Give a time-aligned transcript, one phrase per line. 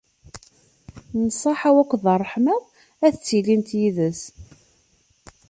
[1.17, 2.63] Nnṣaḥa-w akked ṛṛeḥma-w
[3.05, 4.21] ad ttilint yid-s.